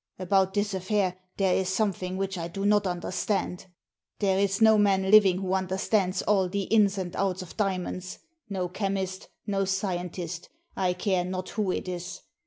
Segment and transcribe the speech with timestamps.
[0.17, 3.67] About this affair there is something which I do not understand.'
[4.17, 8.17] There is no man living who understands all the inns and outs of diamonds—
[8.49, 12.19] no chemist, no scientist, I care not who it is.